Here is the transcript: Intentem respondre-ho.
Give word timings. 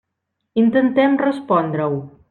Intentem 0.61 1.21
respondre-ho. 1.27 2.01